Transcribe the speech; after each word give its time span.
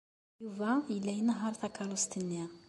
Yuba 0.43 0.69
yella 0.95 1.11
inehheṛ 1.15 1.53
takeṛṛust-nni. 1.61 2.43